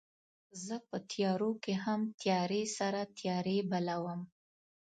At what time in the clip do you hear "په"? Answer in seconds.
0.89-0.97